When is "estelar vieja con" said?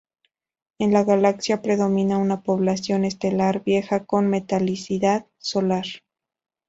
3.05-4.29